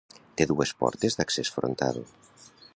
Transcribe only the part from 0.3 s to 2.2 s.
Té dues portes d'accés frontal.